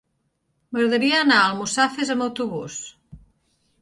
[0.77, 2.79] M'agradaria anar a Almussafes amb autobús.